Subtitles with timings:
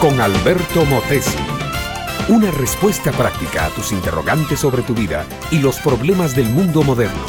[0.00, 1.38] con Alberto Motesi.
[2.28, 7.26] Una respuesta práctica a tus interrogantes sobre tu vida y los problemas del mundo moderno.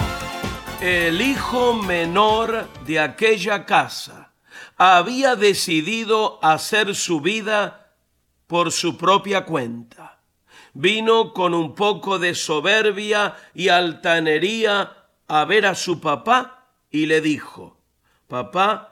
[0.81, 4.33] El hijo menor de aquella casa
[4.77, 7.93] había decidido hacer su vida
[8.47, 10.21] por su propia cuenta.
[10.73, 17.21] Vino con un poco de soberbia y altanería a ver a su papá y le
[17.21, 17.77] dijo,
[18.27, 18.90] Papá,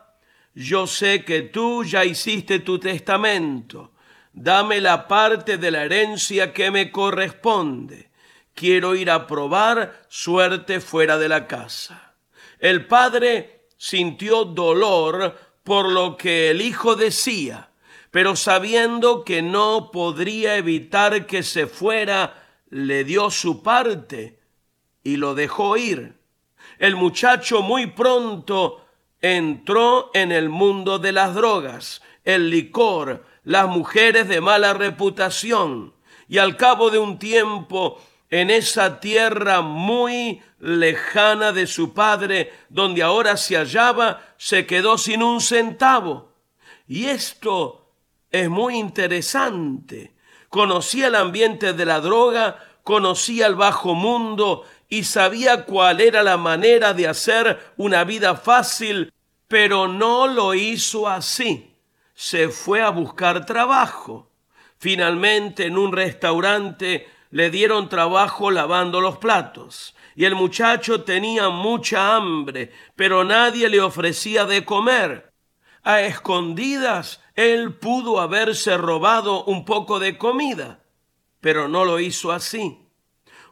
[0.54, 3.92] yo sé que tú ya hiciste tu testamento.
[4.34, 8.10] Dame la parte de la herencia que me corresponde.
[8.54, 12.16] Quiero ir a probar suerte fuera de la casa.
[12.60, 17.70] El padre sintió dolor por lo que el hijo decía,
[18.12, 24.40] pero sabiendo que no podría evitar que se fuera, le dio su parte
[25.04, 26.16] y lo dejó ir.
[26.80, 28.86] El muchacho muy pronto
[29.22, 35.94] entró en el mundo de las drogas, el licor, las mujeres de mala reputación,
[36.28, 43.02] y al cabo de un tiempo en esa tierra muy lejana de su padre, donde
[43.02, 46.34] ahora se hallaba, se quedó sin un centavo.
[46.88, 47.94] Y esto
[48.30, 50.14] es muy interesante.
[50.50, 56.36] Conocía el ambiente de la droga, conocía el bajo mundo y sabía cuál era la
[56.38, 59.14] manera de hacer una vida fácil,
[59.48, 61.76] pero no lo hizo así.
[62.16, 64.32] Se fue a buscar trabajo.
[64.80, 69.96] Finalmente en un restaurante le dieron trabajo lavando los platos.
[70.16, 75.32] Y el muchacho tenía mucha hambre, pero nadie le ofrecía de comer.
[75.84, 80.82] A escondidas él pudo haberse robado un poco de comida,
[81.40, 82.89] pero no lo hizo así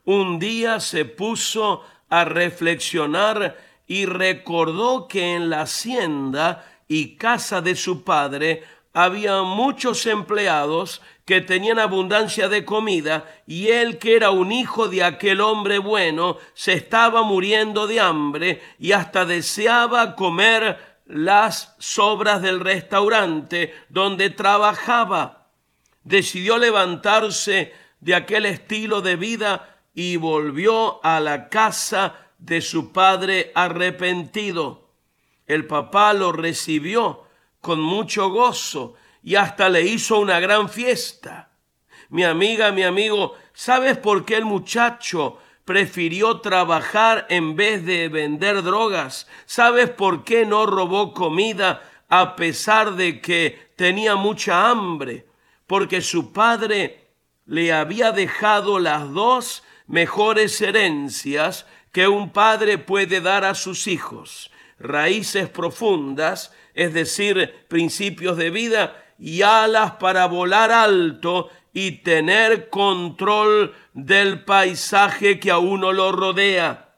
[0.08, 7.76] un día se puso a reflexionar y recordó que en la hacienda y casa de
[7.76, 14.54] su padre había muchos empleados que tenían abundancia de comida y él que era un
[14.54, 21.76] hijo de aquel hombre bueno se estaba muriendo de hambre y hasta deseaba comer las
[21.80, 25.50] sobras del restaurante donde trabajaba.
[26.06, 33.52] Decidió levantarse de aquel estilo de vida y volvió a la casa de su padre
[33.56, 34.92] arrepentido.
[35.48, 37.24] El papá lo recibió
[37.62, 38.94] con mucho gozo
[39.24, 41.50] y hasta le hizo una gran fiesta.
[42.10, 48.62] Mi amiga, mi amigo, ¿sabes por qué el muchacho prefirió trabajar en vez de vender
[48.62, 49.28] drogas?
[49.48, 55.26] ¿Sabes por qué no robó comida a pesar de que tenía mucha hambre?
[55.66, 57.08] Porque su padre
[57.48, 64.52] le había dejado las dos mejores herencias que un padre puede dar a sus hijos,
[64.78, 73.74] raíces profundas, es decir, principios de vida y alas para volar alto y tener control
[73.94, 76.96] del paisaje que a uno lo rodea.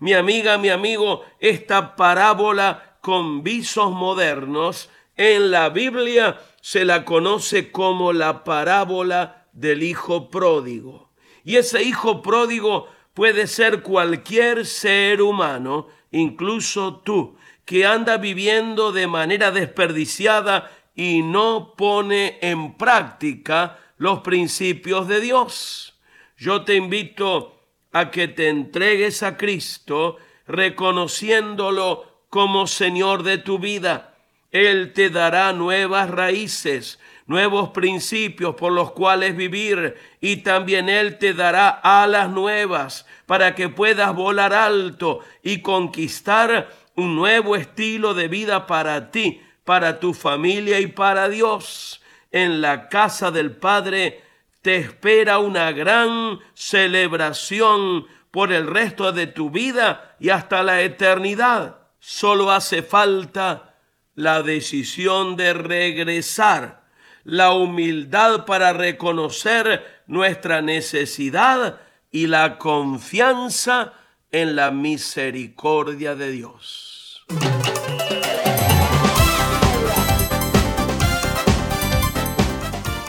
[0.00, 7.70] Mi amiga, mi amigo, esta parábola con visos modernos en la Biblia se la conoce
[7.70, 11.11] como la parábola del Hijo Pródigo.
[11.44, 19.06] Y ese hijo pródigo puede ser cualquier ser humano, incluso tú, que anda viviendo de
[19.06, 25.98] manera desperdiciada y no pone en práctica los principios de Dios.
[26.36, 27.60] Yo te invito
[27.92, 30.16] a que te entregues a Cristo
[30.46, 34.11] reconociéndolo como Señor de tu vida.
[34.52, 41.32] Él te dará nuevas raíces, nuevos principios por los cuales vivir y también Él te
[41.32, 48.66] dará alas nuevas para que puedas volar alto y conquistar un nuevo estilo de vida
[48.66, 52.02] para ti, para tu familia y para Dios.
[52.30, 54.22] En la casa del Padre
[54.60, 61.78] te espera una gran celebración por el resto de tu vida y hasta la eternidad.
[61.98, 63.71] Solo hace falta
[64.14, 66.82] la decisión de regresar
[67.24, 71.80] la humildad para reconocer nuestra necesidad
[72.10, 73.94] y la confianza
[74.30, 77.24] en la misericordia de Dios.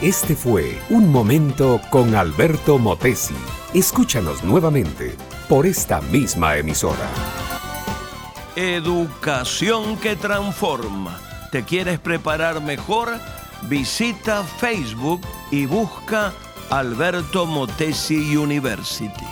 [0.00, 3.34] Este fue Un Momento con Alberto Motesi.
[3.72, 5.16] Escúchanos nuevamente
[5.48, 7.43] por esta misma emisora.
[8.56, 11.18] Educación que transforma.
[11.50, 13.18] ¿Te quieres preparar mejor?
[13.68, 15.20] visita Facebook
[15.50, 16.32] y busca
[16.70, 19.24] Alberto Motesi University.